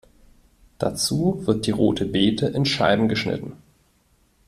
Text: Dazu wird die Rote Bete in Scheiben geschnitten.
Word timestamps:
Dazu 0.79 1.45
wird 1.45 1.67
die 1.67 1.69
Rote 1.69 2.05
Bete 2.07 2.47
in 2.47 2.65
Scheiben 2.65 3.07
geschnitten. 3.07 3.53